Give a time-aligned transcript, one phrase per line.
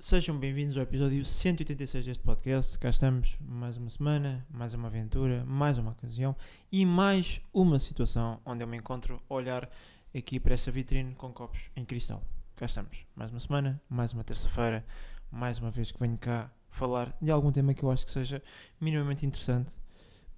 [0.00, 2.78] Sejam bem-vindos ao episódio 186 deste podcast.
[2.78, 6.34] Cá estamos mais uma semana, mais uma aventura, mais uma ocasião
[6.72, 9.70] e mais uma situação onde eu me encontro a olhar
[10.16, 12.22] aqui para essa vitrine com copos em cristal.
[12.56, 14.86] Cá estamos, mais uma semana, mais uma terça-feira,
[15.30, 18.42] mais uma vez que venho cá falar de algum tema que eu acho que seja
[18.80, 19.70] minimamente interessante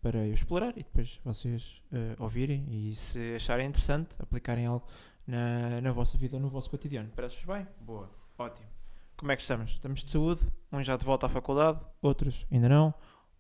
[0.03, 4.85] para eu explorar e depois vocês uh, ouvirem e se acharem interessante, aplicarem algo
[5.25, 7.13] na, na vossa vida, no vosso cotidiano.
[7.15, 7.65] Parece-vos bem?
[7.81, 8.82] Boa, ótimo.
[9.23, 9.71] Como é que estamos?
[9.71, 12.93] Estamos de saúde, uns já de volta à faculdade, outros ainda não,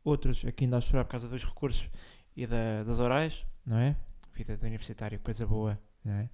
[0.05, 1.91] outros aqui ainda a chorar por causa dos recursos
[2.37, 3.97] e da, das orais, não é?
[4.33, 6.31] Vida de universitário, coisa boa, não é?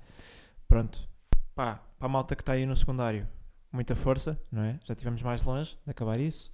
[0.69, 0.99] Pronto,
[1.55, 3.27] pá, para a malta que está aí no secundário,
[3.73, 4.79] muita força, não é?
[4.85, 6.53] Já estivemos mais longe de acabar isso.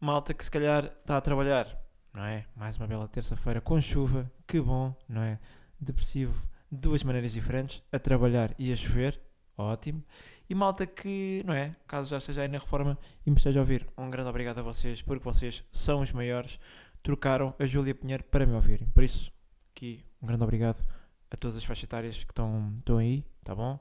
[0.00, 1.80] Malta que se calhar está a trabalhar,
[2.12, 2.44] não é?
[2.56, 5.38] Mais uma bela terça-feira com chuva, que bom, não é?
[5.78, 9.20] Depressivo, de duas maneiras diferentes, a trabalhar e a chover,
[9.56, 10.02] ótimo.
[10.48, 11.74] E malta que, não é?
[11.86, 14.62] Caso já esteja aí na reforma e me esteja a ouvir, um grande obrigado a
[14.62, 16.58] vocês, porque vocês são os maiores.
[17.02, 18.88] Trocaram a Júlia Pinheiro para me ouvirem.
[18.88, 19.32] Por isso,
[19.74, 20.84] aqui, um grande obrigado
[21.30, 23.78] a todas as faixas etárias que estão, estão aí, tá bom?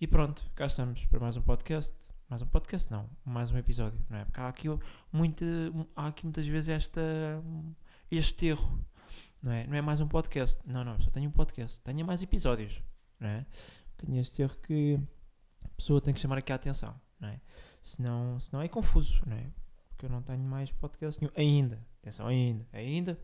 [0.00, 1.94] E pronto, cá estamos para mais um podcast.
[2.28, 4.24] Mais um podcast, não, mais um episódio, não é?
[4.24, 4.66] Porque há aqui,
[5.12, 5.44] muito,
[5.94, 7.00] há aqui muitas vezes esta,
[8.10, 8.84] este erro,
[9.40, 9.64] não é?
[9.64, 12.82] Não é mais um podcast, não, não, só tenho um podcast, tenho mais episódios,
[13.20, 13.46] não é?
[13.96, 14.98] Tenho este erro que
[15.64, 17.40] a pessoa tem que chamar aqui a atenção, não é?
[17.82, 19.50] Senão, senão é confuso, não é?
[19.88, 21.80] Porque eu não tenho mais podcast nenhum ainda.
[22.00, 22.66] Atenção, ainda.
[22.72, 23.18] Ainda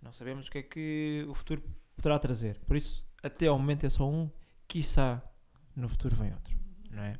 [0.00, 1.62] não sabemos o que é que o futuro
[1.96, 2.60] poderá trazer.
[2.66, 4.30] Por isso, até ao momento é só um,
[4.68, 5.22] quiçá
[5.74, 6.56] no futuro vem outro,
[6.90, 7.18] não é?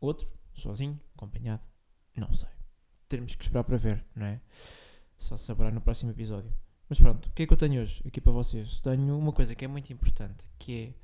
[0.00, 1.62] Outro, sozinho, acompanhado,
[2.16, 2.48] não sei.
[3.08, 4.40] Teremos que esperar para ver, não é?
[5.18, 6.52] Só saberá no próximo episódio.
[6.88, 8.80] Mas pronto, o que é que eu tenho hoje aqui para vocês?
[8.80, 10.94] Tenho uma coisa que é muito importante, que é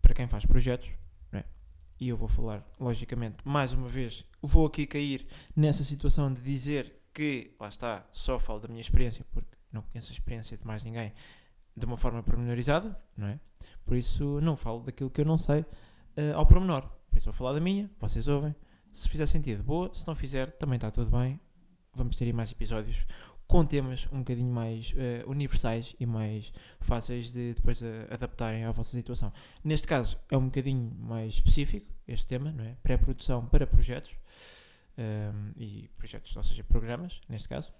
[0.00, 0.90] para quem faz projetos,
[2.00, 6.94] e eu vou falar, logicamente, mais uma vez, vou aqui cair nessa situação de dizer
[7.12, 10.84] que, lá está, só falo da minha experiência, porque não conheço a experiência de mais
[10.84, 11.12] ninguém
[11.76, 13.40] de uma forma pormenorizada, não é?
[13.84, 16.82] Por isso não falo daquilo que eu não sei uh, ao pormenor.
[17.10, 18.54] Por isso vou falar da minha, vocês ouvem.
[18.92, 19.92] Se fizer sentido, boa.
[19.94, 21.40] Se não fizer, também está tudo bem.
[21.94, 23.04] Vamos ter aí mais episódios
[23.48, 28.70] com temas um bocadinho mais uh, universais e mais fáceis de depois uh, adaptarem à
[28.70, 29.32] vossa situação.
[29.64, 32.76] Neste caso é um bocadinho mais específico este tema, não é?
[32.82, 34.12] Pré-produção para projetos
[34.98, 37.72] um, ehm, e projetos, ou seja, programas, neste caso.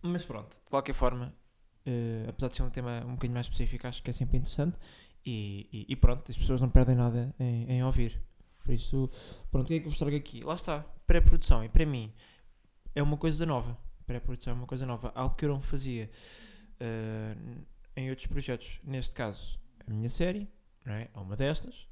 [0.00, 1.34] Mas pronto, de qualquer forma,
[1.84, 4.78] uh, apesar de ser um tema um bocadinho mais específico, acho que é sempre interessante
[5.26, 8.22] e, e, e pronto, as pessoas não perdem nada em, em ouvir.
[8.62, 9.10] Por isso,
[9.50, 10.44] pronto, o que é que eu vos trago aqui?
[10.44, 12.12] Lá está, pré-produção e para mim
[12.94, 13.76] é uma coisa nova
[14.06, 16.10] pré-produção é uma coisa nova, algo que eu não fazia
[16.80, 17.64] uh,
[17.96, 18.80] em outros projetos.
[18.82, 20.48] Neste caso, a minha série,
[20.84, 21.08] não é?
[21.14, 21.86] uma destas,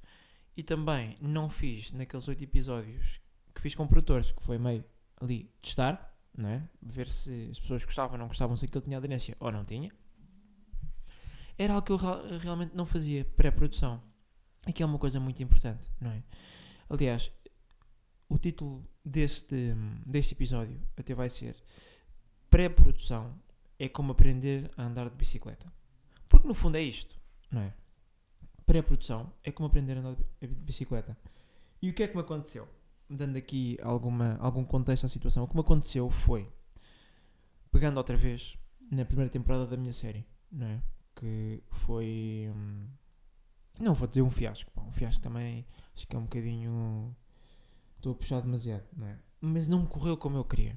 [0.57, 3.21] e também não fiz naqueles oito episódios
[3.55, 4.85] que fiz com produtores, que foi meio
[5.21, 6.69] ali testar, não é?
[6.81, 9.91] ver se as pessoas gostavam ou não gostavam, se aquilo tinha aderência ou não tinha.
[11.57, 14.03] Era algo que eu realmente não fazia, pré-produção.
[14.67, 16.23] Aqui é uma coisa muito importante, não é?
[16.89, 17.31] Aliás,
[18.29, 19.75] o título deste,
[20.07, 21.57] deste episódio até vai ser
[22.53, 23.35] pré-produção
[23.79, 25.73] é como aprender a andar de bicicleta.
[26.29, 27.19] Porque no fundo é isto,
[27.51, 27.73] não é?
[28.67, 31.17] Pré-produção é como aprender a andar de bicicleta.
[31.81, 32.69] E o que é que me aconteceu?
[33.09, 36.47] Dando aqui alguma, algum contexto à situação, o que me aconteceu foi,
[37.73, 38.55] pegando outra vez
[38.91, 40.83] na primeira temporada da minha série, não é?
[41.17, 42.53] Que foi.
[42.55, 42.87] Hum,
[43.81, 47.17] não vou dizer um fiasco, um fiasco também acho que é um bocadinho.
[47.97, 49.19] Estou a puxar demasiado, não é?
[49.41, 50.77] Mas não correu como eu queria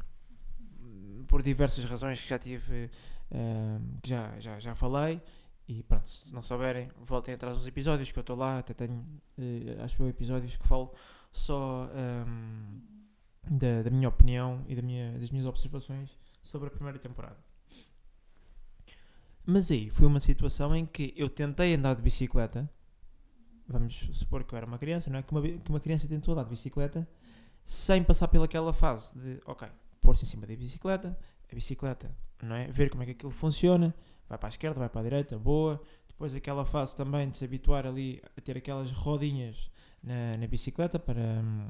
[1.36, 2.90] por diversas razões que já tive,
[3.30, 5.22] uh, que já, já, já falei.
[5.68, 8.60] E pronto, se não souberem, voltem atrás dos episódios que eu estou lá.
[8.60, 9.06] Até tenho,
[9.38, 10.94] uh, acho que episódios que falo
[11.34, 12.80] só um,
[13.52, 16.10] da, da minha opinião e da minha, das minhas observações
[16.42, 17.36] sobre a primeira temporada.
[19.46, 22.70] Mas aí foi uma situação em que eu tentei andar de bicicleta.
[23.68, 25.22] Vamos supor que eu era uma criança, não é?
[25.22, 27.06] Que uma, que uma criança tentou andar de bicicleta
[27.66, 29.68] sem passar pelaquela fase de, ok,
[30.06, 31.18] pôr-se em cima da bicicleta,
[31.52, 32.68] a bicicleta, não é?
[32.68, 33.94] Ver como é que aquilo funciona,
[34.30, 35.82] vai para a esquerda, vai para a direita, boa.
[36.08, 39.70] Depois aquela fase também de se habituar ali a ter aquelas rodinhas
[40.02, 41.70] na, na bicicleta para hum,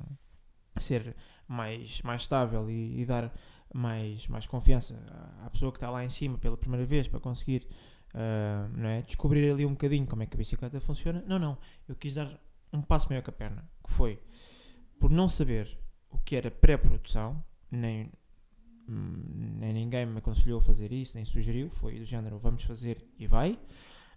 [0.78, 1.16] ser
[1.48, 3.34] mais, mais estável e, e, dar
[3.74, 4.96] mais, mais confiança
[5.44, 7.68] à, pessoa que está lá em cima pela primeira vez para conseguir
[8.14, 9.02] uh, não é?
[9.02, 11.24] descobrir ali um bocadinho como é que a bicicleta funciona.
[11.26, 11.58] Não, não.
[11.88, 12.40] Eu quis dar
[12.72, 14.22] um passo maior que a perna, que foi
[15.00, 15.78] por não saber
[16.12, 18.12] o que era pré-produção, nem
[18.88, 23.28] nem ninguém me aconselhou a fazer isso, nem sugeriu, foi do género vamos fazer e
[23.28, 23.60] vai,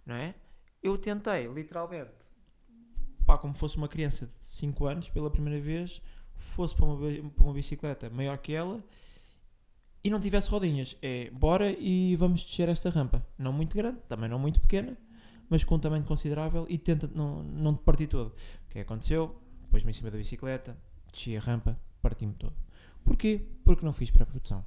[0.05, 0.35] não é?
[0.81, 2.11] Eu tentei, literalmente,
[3.25, 6.01] pá, como fosse uma criança de 5 anos, pela primeira vez,
[6.35, 8.83] fosse para uma, para uma bicicleta maior que ela
[10.03, 10.95] e não tivesse rodinhas.
[11.01, 13.25] É bora e vamos descer esta rampa.
[13.37, 14.97] Não muito grande, também não muito pequena,
[15.49, 18.29] mas com um tamanho considerável e tenta não, não te partir todo.
[18.29, 19.35] O que aconteceu?
[19.69, 20.77] Pus-me em cima da bicicleta,
[21.11, 22.55] desci a rampa, parti-me todo.
[23.03, 23.45] Porquê?
[23.63, 24.65] Porque não fiz pré-produção.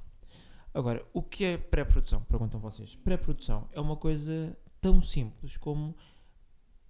[0.73, 2.23] Agora, o que é pré-produção?
[2.23, 2.95] Perguntam vocês.
[2.95, 5.95] Pré-produção é uma coisa tão simples como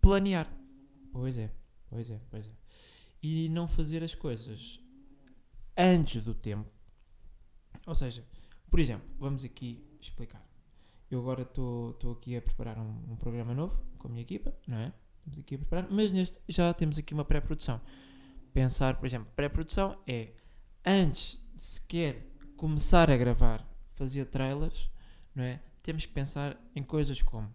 [0.01, 0.51] planear.
[1.11, 1.51] Pois é,
[1.89, 2.51] pois é, pois é.
[3.21, 4.79] E não fazer as coisas
[5.77, 6.69] antes do tempo.
[7.85, 8.25] Ou seja,
[8.69, 10.43] por exemplo, vamos aqui explicar.
[11.11, 14.77] Eu agora estou aqui a preparar um, um programa novo com a minha equipa, não
[14.77, 14.93] é?
[15.19, 17.79] Estamos aqui a preparar, mas neste já temos aqui uma pré-produção.
[18.51, 20.33] Pensar, por exemplo, pré-produção é
[20.85, 22.27] antes de sequer
[22.57, 23.65] começar a gravar,
[23.95, 24.89] fazer trailers,
[25.35, 25.59] não é?
[25.81, 27.53] Temos que pensar em coisas como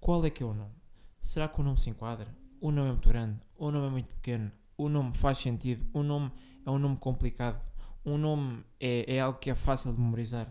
[0.00, 0.74] qual é que é o nome?
[1.22, 2.28] Será que o nome se enquadra?
[2.60, 3.38] O nome é muito grande?
[3.56, 4.50] O nome é muito pequeno?
[4.76, 5.84] O nome faz sentido?
[5.92, 6.30] O nome
[6.64, 7.60] é um nome complicado?
[8.04, 10.48] Um nome é, é algo que é fácil de memorizar?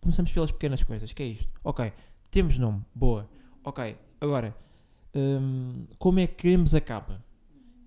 [0.00, 1.48] Começamos pelas pequenas coisas, que é isto?
[1.62, 1.92] Ok,
[2.30, 3.28] temos nome, boa.
[3.64, 4.56] Ok, agora,
[5.14, 7.22] hum, como é que queremos a capa?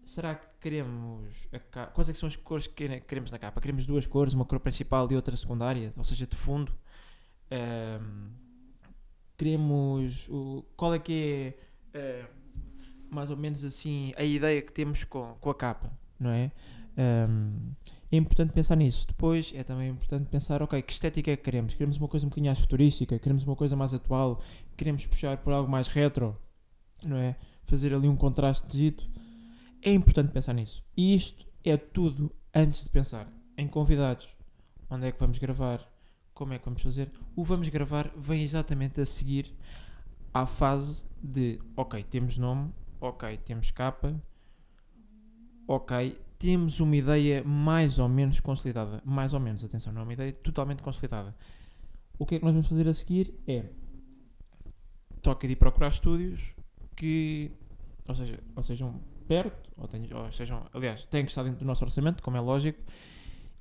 [0.04, 1.92] Será que queremos a capa?
[1.94, 3.62] Quais é que são as cores que quere- queremos na capa?
[3.62, 6.74] Queremos duas cores, uma cor principal e outra secundária, ou seja, de fundo?
[7.50, 8.30] Hum,
[9.38, 11.54] queremos o, qual é que
[11.94, 12.26] é eh,
[13.10, 16.52] mais ou menos assim a ideia que temos com, com a capa, não é?
[16.98, 17.72] Hum,
[18.12, 19.08] é importante pensar nisso.
[19.08, 21.74] Depois é também importante pensar, ok, que estética é que queremos?
[21.74, 24.42] Queremos uma coisa um bocadinho mais futurística, queremos uma coisa mais atual,
[24.76, 26.38] queremos puxar por algo mais retro,
[27.04, 27.36] não é?
[27.66, 29.10] Fazer ali um contraste dito.
[29.82, 30.84] É importante pensar nisso.
[30.96, 33.28] E isto é tudo antes de pensar
[33.58, 34.28] em convidados.
[34.90, 35.88] Onde é que vamos gravar?
[36.34, 37.12] Como é que vamos fazer?
[37.36, 39.54] O vamos gravar vem exatamente a seguir
[40.34, 42.72] à fase de ok, temos nome,
[43.02, 44.14] ok, temos capa,
[45.68, 49.02] ok, temos uma ideia mais ou menos consolidada.
[49.04, 51.36] Mais ou menos, atenção, não é uma ideia totalmente consolidada.
[52.20, 53.66] O que é que nós vamos fazer a seguir é
[55.22, 56.42] toca de ir procurar estúdios
[56.96, 57.52] que
[58.08, 61.66] ou seja, ou sejam perto, ou, tenham, ou sejam, aliás, têm que estar dentro do
[61.66, 62.80] nosso orçamento, como é lógico,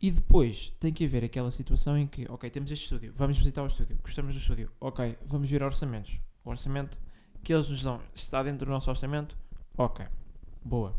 [0.00, 3.62] e depois tem que haver aquela situação em que, ok, temos este estúdio, vamos visitar
[3.62, 6.18] o estúdio, gostamos do estúdio, ok, vamos ver orçamentos.
[6.44, 6.96] O orçamento
[7.42, 9.36] que eles nos dão está dentro do nosso orçamento,
[9.76, 10.06] ok,
[10.64, 10.94] boa.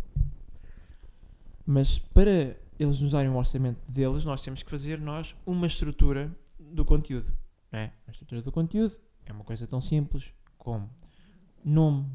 [1.65, 6.31] Mas para eles nos darem um orçamento deles, nós temos que fazer nós uma estrutura
[6.59, 7.31] do conteúdo.
[7.71, 7.93] Não é?
[8.07, 10.89] A estrutura do conteúdo é uma coisa tão simples como
[11.63, 12.07] nome,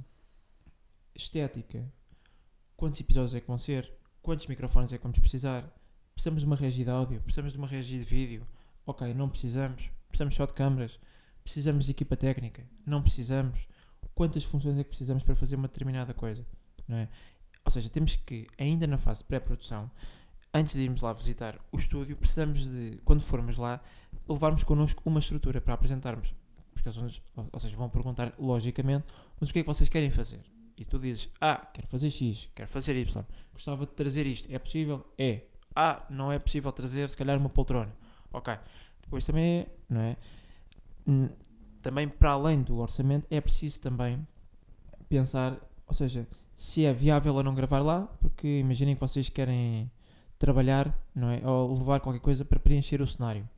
[1.14, 1.84] estética,
[2.82, 3.88] quantos episódios é que vão ser,
[4.20, 5.72] quantos microfones é que vamos precisar,
[6.14, 8.44] precisamos de uma regi de áudio, precisamos de uma regi de vídeo,
[8.84, 10.98] ok, não precisamos, precisamos só de câmaras,
[11.44, 13.68] precisamos de equipa técnica, não precisamos,
[14.16, 16.44] quantas funções é que precisamos para fazer uma determinada coisa,
[16.88, 17.08] não é?
[17.64, 19.88] Ou seja, temos que, ainda na fase de pré-produção,
[20.52, 23.80] antes de irmos lá visitar o estúdio, precisamos de, quando formos lá,
[24.28, 26.34] levarmos connosco uma estrutura para apresentarmos.
[26.74, 29.06] Porque eles vão, ou seja, vão perguntar, logicamente,
[29.38, 30.40] mas o que é que vocês querem fazer?
[30.82, 33.24] E tu dizes, ah, quero fazer X, quero fazer Y,
[33.54, 35.06] gostava de trazer isto, é possível?
[35.16, 35.42] É.
[35.76, 37.92] Ah, não é possível trazer, se calhar, uma poltrona.
[38.32, 38.52] Ok.
[39.02, 40.16] Depois também é, não é?
[41.06, 41.28] Hum,
[41.80, 44.26] Também, para além do orçamento, é preciso também
[45.08, 45.56] pensar,
[45.86, 46.26] ou seja,
[46.56, 49.90] se é viável ou não gravar lá, porque imaginem que vocês querem
[50.38, 51.40] trabalhar, não é?
[51.46, 53.48] Ou levar qualquer coisa para preencher o cenário.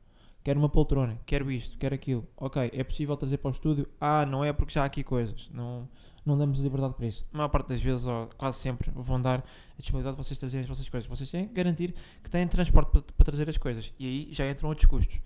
[0.45, 2.23] Quero uma poltrona, quero isto, quero aquilo.
[2.37, 3.87] Ok, é possível trazer para o estúdio?
[3.99, 5.49] Ah, não é porque já há aqui coisas.
[5.51, 5.89] Não,
[6.23, 7.25] não damos liberdade para isso.
[7.33, 10.61] A maior parte das vezes, ou quase sempre, vão dar a disponibilidade de vocês trazerem
[10.61, 11.09] as vossas coisas.
[11.09, 13.91] Vocês têm que garantir que têm transporte para, para trazer as coisas.
[13.97, 15.19] E aí já entram outros custos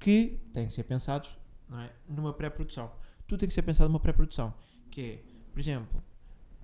[0.00, 1.30] que têm que ser pensados
[1.72, 1.90] é?
[2.08, 2.90] numa pré-produção.
[3.28, 4.52] Tudo tem que ser pensado numa pré-produção.
[4.90, 5.18] Que é,
[5.52, 6.02] por exemplo,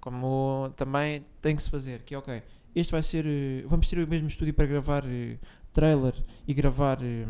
[0.01, 2.43] como também tem que se fazer, que é ok,
[2.75, 3.25] este vai ser.
[3.25, 5.39] eh, Vamos ter o mesmo estúdio para gravar eh,
[5.73, 6.15] trailer
[6.49, 7.25] e gravar eh,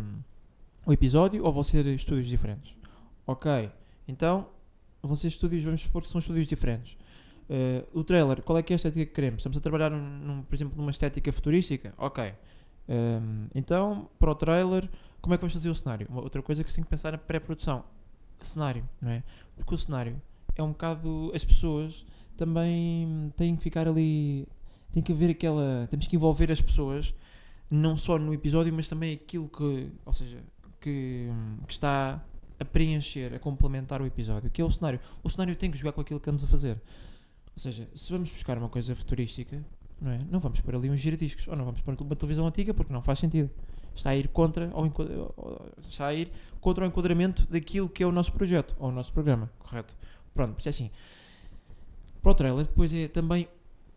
[0.90, 2.74] o episódio ou vão ser estúdios diferentes?
[3.24, 3.70] Ok,
[4.08, 4.48] então
[5.00, 6.96] vão ser estúdios, vamos supor que são estúdios diferentes.
[7.48, 9.38] Eh, o trailer, qual é que é a estética que queremos?
[9.38, 11.94] Estamos a trabalhar, num, num, por exemplo, numa estética futurística?
[11.96, 12.34] Ok.
[12.88, 14.88] Ehm, então, para o trailer,
[15.20, 16.08] como é que vamos fazer o cenário?
[16.10, 17.84] Uma outra coisa que se tem que pensar na pré-produção.
[18.40, 19.22] Cenário, não é?
[19.54, 20.20] Porque o cenário
[20.56, 21.30] é um bocado.
[21.32, 22.04] As pessoas
[22.36, 24.48] também têm que ficar ali.
[24.90, 25.86] Tem que haver aquela.
[25.88, 27.14] Temos que envolver as pessoas,
[27.70, 29.92] não só no episódio, mas também aquilo que.
[30.04, 30.42] Ou seja,
[30.80, 31.28] que,
[31.66, 32.22] que está
[32.58, 35.00] a preencher, a complementar o episódio, que é o cenário.
[35.22, 36.80] O cenário tem que jogar com aquilo que estamos a fazer.
[37.56, 39.62] Ou seja, se vamos buscar uma coisa futurística,
[40.00, 40.18] não é?
[40.30, 43.02] Não vamos pôr ali uns giradiscos, ou não vamos pôr uma televisão antiga porque não
[43.02, 43.50] faz sentido.
[43.94, 48.06] Está a ir contra, ao ou- está a ir contra o enquadramento daquilo que é
[48.06, 49.94] o nosso projeto, ou o nosso programa, correto?
[50.32, 50.90] Pronto, por isso é assim.
[52.22, 53.48] Para o trailer, depois é também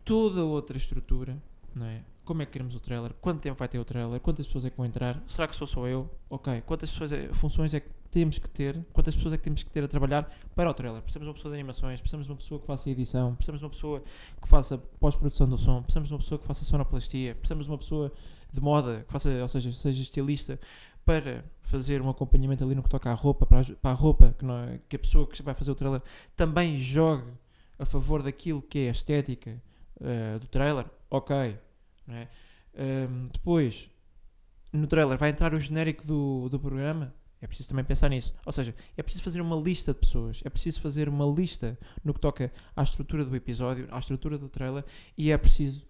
[0.04, 1.36] toda outra estrutura,
[1.74, 2.00] não é?
[2.24, 4.70] Como é que queremos o trailer, quanto tempo vai ter o trailer, quantas pessoas é
[4.70, 6.10] que vão entrar, será que sou só eu?
[6.30, 9.62] Ok, quantas pessoas é- funções é que temos que ter, quantas pessoas é que temos
[9.62, 11.02] que ter a trabalhar para o trailer.
[11.02, 13.64] Precisamos de uma pessoa de animações, precisamos de uma pessoa que faça edição, precisamos de
[13.64, 14.02] uma pessoa
[14.40, 17.78] que faça pós-produção do som, precisamos de uma pessoa que faça sonoplastia, precisamos de uma
[17.78, 18.12] pessoa
[18.52, 20.60] de moda, que faça, ou seja, seja estilista,
[21.04, 24.34] para fazer um acompanhamento ali no que toca à roupa, para a, para a roupa,
[24.38, 26.00] que, é- que a pessoa que vai fazer o trailer
[26.36, 27.30] também jogue
[27.78, 29.60] a favor daquilo que é a estética
[30.00, 31.56] eh, do trailer, ok.
[32.08, 32.28] É?
[32.76, 33.90] Ahm, depois,
[34.72, 38.34] no trailer vai entrar o genérico do, do programa, é preciso também pensar nisso.
[38.44, 42.14] Ou seja, é preciso fazer uma lista de pessoas, é preciso fazer uma lista no
[42.14, 44.84] que toca à estrutura do episódio, à estrutura do trailer,
[45.16, 45.86] e é preciso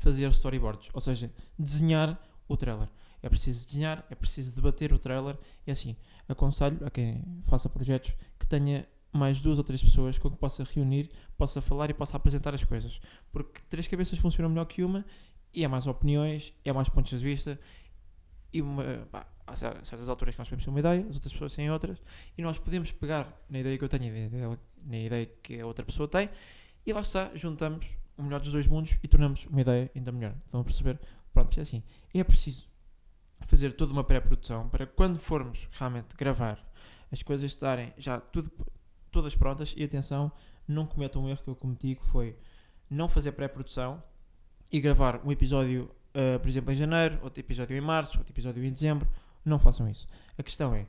[0.00, 2.88] fazer storyboards, ou seja, desenhar o trailer.
[3.22, 5.96] É preciso desenhar, é preciso debater o trailer, e assim,
[6.28, 10.64] aconselho a quem faça projetos que tenha mais duas ou três pessoas com que possa
[10.64, 11.08] reunir,
[11.38, 13.00] possa falar e possa apresentar as coisas.
[13.32, 15.04] Porque três cabeças funcionam melhor que uma,
[15.54, 17.58] e é mais opiniões, é mais pontos de vista,
[18.52, 21.32] e uma, pá, há cer- certas alturas que nós podemos ter uma ideia, as outras
[21.32, 22.02] pessoas têm outras,
[22.36, 25.26] e nós podemos pegar na ideia que eu tenho, e na ideia dela- na ideia
[25.42, 26.28] que a outra pessoa tem,
[26.86, 30.34] e lá está, juntamos o melhor dos dois mundos e tornamos uma ideia ainda melhor.
[30.44, 31.00] Estão a perceber?
[31.32, 31.82] Pronto, é assim.
[32.12, 32.68] É preciso
[33.46, 36.64] fazer toda uma pré-produção para quando formos realmente gravar
[37.10, 38.50] as coisas estarem já tudo,
[39.10, 40.30] todas prontas e atenção,
[40.68, 42.36] não cometam um erro que eu cometi que foi
[42.88, 44.02] não fazer pré-produção
[44.70, 48.64] e gravar um episódio, ah, por exemplo, em janeiro, outro episódio em março, outro episódio
[48.64, 49.08] em dezembro.
[49.44, 50.08] Não façam isso.
[50.38, 50.86] A questão é,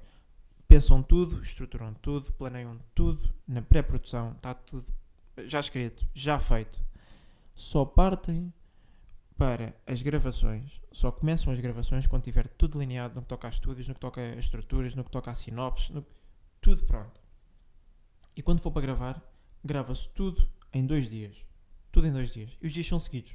[0.68, 4.86] pensam tudo, estruturam tudo, planeiam tudo na pré-produção, está tudo
[5.46, 6.80] já escrito, já feito.
[7.54, 8.54] Só partem
[9.38, 13.52] para as gravações, só começam as gravações quando tiver tudo delineado no que toca a
[13.52, 16.06] estúdios, no que toca a estruturas, no que toca a sinopses, no-
[16.62, 17.20] tudo pronto.
[18.36, 19.22] E quando for para gravar,
[19.64, 21.36] grava-se tudo em dois dias.
[21.92, 22.52] Tudo em dois dias.
[22.62, 23.34] E os dias são seguidos.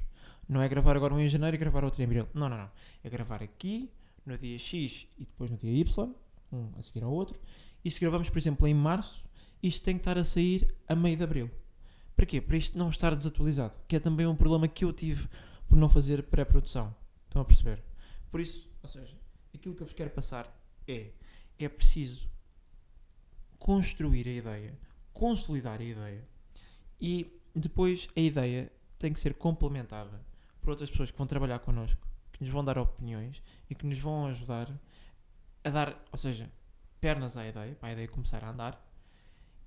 [0.51, 2.27] Não é gravar agora um em janeiro e gravar outro em abril.
[2.33, 2.69] Não, não, não.
[3.01, 3.89] É gravar aqui,
[4.25, 6.13] no dia X e depois no dia Y,
[6.51, 7.39] um a seguir ao outro.
[7.85, 9.23] E se gravamos, por exemplo, em março,
[9.63, 11.49] isto tem que estar a sair a meio de abril.
[12.17, 12.41] Para quê?
[12.41, 13.73] Para isto não estar desatualizado.
[13.87, 15.25] Que é também um problema que eu tive
[15.69, 16.93] por não fazer pré-produção.
[17.27, 17.81] Estão a perceber?
[18.29, 19.15] Por isso, ou seja,
[19.55, 20.53] aquilo que eu vos quero passar
[20.85, 21.11] é:
[21.57, 22.27] é preciso
[23.57, 24.77] construir a ideia,
[25.13, 26.27] consolidar a ideia
[26.99, 30.29] e depois a ideia tem que ser complementada
[30.61, 33.99] por outras pessoas que vão trabalhar connosco, que nos vão dar opiniões e que nos
[33.99, 34.69] vão ajudar
[35.63, 36.49] a dar, ou seja,
[36.99, 38.83] pernas à ideia, para a ideia começar a andar.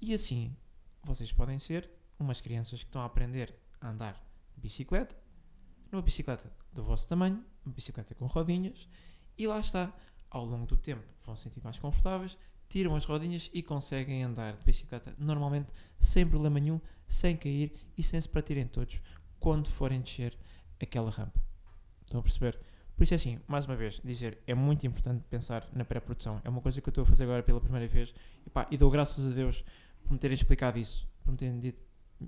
[0.00, 0.56] E assim,
[1.02, 4.14] vocês podem ser umas crianças que estão a aprender a andar
[4.54, 5.16] de bicicleta,
[5.90, 8.88] numa bicicleta do vosso tamanho, uma bicicleta com rodinhas,
[9.36, 9.92] e lá está.
[10.30, 12.36] Ao longo do tempo vão se sentir mais confortáveis,
[12.68, 15.70] tiram as rodinhas e conseguem andar de bicicleta normalmente
[16.00, 19.00] sem problema nenhum, sem cair e sem se partirem todos
[19.38, 20.36] quando forem descer
[20.84, 21.40] aquela rampa.
[22.04, 22.58] Estão a perceber?
[22.96, 26.40] Por isso é assim, mais uma vez, dizer, é muito importante pensar na pré-produção.
[26.44, 28.14] É uma coisa que eu estou a fazer agora pela primeira vez
[28.46, 29.64] e, pá, e dou graças a Deus
[30.04, 31.78] por me terem explicado isso, por me terem dito,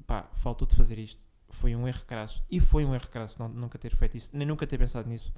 [0.07, 1.21] pá, faltou de fazer isto.
[1.51, 2.43] Foi um erro crasso.
[2.51, 5.33] E foi um erro crasso não, nunca ter feito isso, nem nunca ter pensado nisso.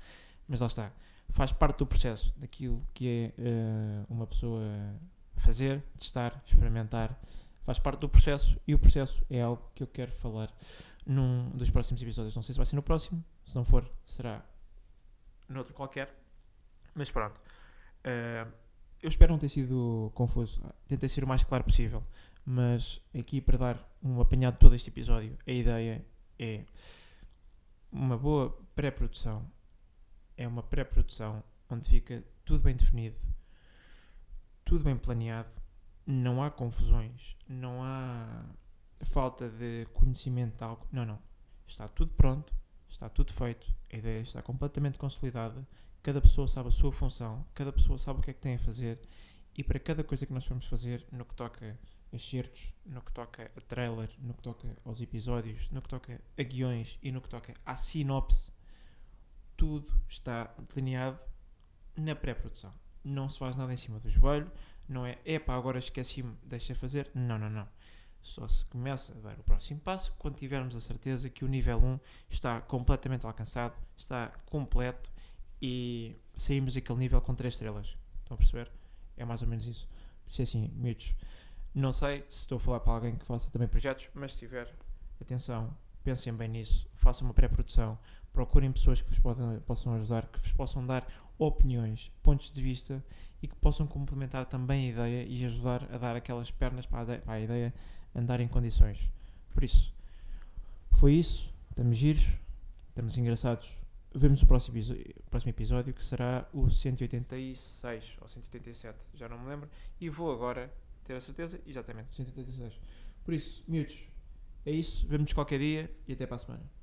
[0.48, 0.90] Mas lá está.
[1.30, 4.64] Faz parte do processo, daquilo que é eh, uma pessoa
[5.36, 7.18] fazer, testar, experimentar.
[7.64, 10.50] Faz parte do processo e o processo é algo que eu quero falar
[11.08, 12.36] num dos próximos episódios.
[12.36, 14.44] Não sei se vai ser no próximo, se não for, será
[15.48, 16.14] noutro qualquer.
[16.94, 17.40] Mas pronto.
[18.04, 18.46] Eh,
[19.02, 20.62] eu espero não ter sido confuso.
[20.86, 22.04] Tentei ser o mais claro possível.
[22.44, 26.04] Mas aqui para dar um apanhado de todo este episódio, a ideia
[26.38, 26.64] é
[27.90, 29.50] uma boa pré-produção.
[30.36, 33.16] É uma pré-produção onde fica tudo bem definido,
[34.64, 35.50] tudo bem planeado,
[36.06, 38.44] não há confusões, não há
[39.06, 40.86] falta de conhecimento de algo.
[40.92, 41.18] Não, não.
[41.66, 42.52] Está tudo pronto,
[42.88, 45.66] está tudo feito, a ideia está completamente consolidada,
[46.02, 48.58] cada pessoa sabe a sua função, cada pessoa sabe o que é que tem a
[48.58, 48.98] fazer
[49.54, 51.76] e para cada coisa que nós vamos fazer, no que toca
[52.12, 56.20] a excertos, no que toca a trailer, no que toca aos episódios, no que toca
[56.38, 58.52] a guiões e no que toca à sinopse,
[59.56, 61.18] tudo está delineado
[61.96, 62.72] na pré-produção.
[63.02, 64.50] Não se faz nada em cima do joelho,
[64.88, 67.10] não é, epá, agora esqueci-me, deixa fazer.
[67.12, 67.68] Não, não, não.
[68.22, 71.78] Só se começa a dar o próximo passo quando tivermos a certeza que o nível
[71.78, 71.98] 1
[72.30, 75.10] está completamente alcançado, está completo
[75.62, 77.96] e saímos daquele nível com 3 estrelas.
[78.20, 78.70] Estão a perceber?
[79.16, 79.88] É mais ou menos isso.
[80.24, 81.14] Por isso é assim, miúdos.
[81.74, 84.72] Não sei se estou a falar para alguém que faça também projetos, mas se tiver,
[85.20, 87.98] atenção, pensem bem nisso, façam uma pré-produção,
[88.32, 91.06] procurem pessoas que vos podem, possam ajudar, que vos possam dar
[91.38, 93.02] opiniões, pontos de vista
[93.40, 97.02] e que possam complementar também a ideia e ajudar a dar aquelas pernas para a,
[97.14, 97.74] ide- para a ideia
[98.14, 98.98] andar em condições.
[99.52, 99.92] Por isso,
[100.98, 101.52] foi isso.
[101.70, 102.26] Estamos giros,
[102.88, 103.68] estamos engraçados,
[104.14, 104.76] vemos no próximo,
[105.30, 109.68] próximo episódio, que será o 186 ou 187, já não me lembro.
[110.00, 110.72] E vou agora
[111.04, 112.74] ter a certeza, exatamente, 186.
[113.24, 113.96] Por isso, miúdos,
[114.66, 115.06] é isso.
[115.06, 116.77] Vemo-nos qualquer dia e até para a semana.